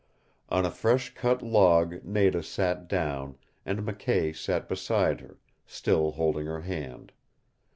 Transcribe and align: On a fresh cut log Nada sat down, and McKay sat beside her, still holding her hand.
On 0.49 0.65
a 0.65 0.71
fresh 0.71 1.13
cut 1.13 1.43
log 1.43 2.03
Nada 2.03 2.41
sat 2.41 2.87
down, 2.87 3.37
and 3.67 3.81
McKay 3.81 4.35
sat 4.35 4.67
beside 4.67 5.21
her, 5.21 5.37
still 5.67 6.13
holding 6.13 6.47
her 6.47 6.61
hand. 6.61 7.11